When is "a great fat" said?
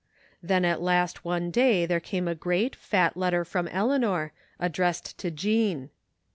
2.27-3.15